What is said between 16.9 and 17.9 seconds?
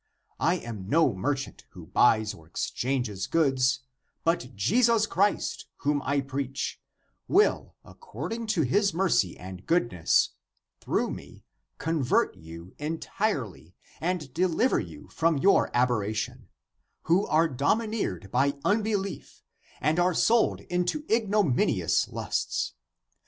who are domi